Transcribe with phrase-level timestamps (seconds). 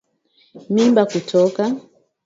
[0.73, 1.63] Mimba kutoka